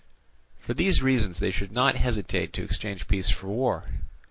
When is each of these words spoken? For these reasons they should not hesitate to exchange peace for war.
For 0.59 0.73
these 0.73 1.03
reasons 1.03 1.37
they 1.37 1.51
should 1.51 1.71
not 1.71 1.95
hesitate 1.97 2.53
to 2.53 2.63
exchange 2.63 3.07
peace 3.07 3.29
for 3.29 3.49
war. 3.49 3.85